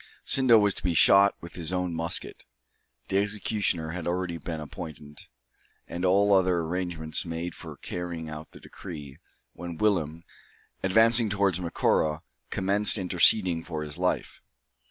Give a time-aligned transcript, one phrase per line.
[0.25, 2.43] Sindo was to be shot with his own musket.
[3.09, 5.27] The executioner had been already appointed,
[5.87, 9.19] and all other arrangements made for carrying out the decree,
[9.53, 10.23] when Willem,
[10.81, 14.41] advancing towards Macora, commenced interceding for his life.